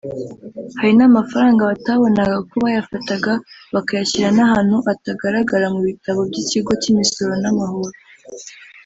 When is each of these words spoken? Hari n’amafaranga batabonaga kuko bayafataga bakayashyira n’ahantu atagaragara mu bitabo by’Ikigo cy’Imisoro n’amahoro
Hari 0.79 0.93
n’amafaranga 0.97 1.69
batabonaga 1.71 2.33
kuko 2.41 2.55
bayafataga 2.65 3.31
bakayashyira 3.73 4.29
n’ahantu 4.37 4.77
atagaragara 4.93 5.65
mu 5.73 5.81
bitabo 5.87 6.19
by’Ikigo 6.29 6.71
cy’Imisoro 6.81 7.33
n’amahoro 7.43 7.93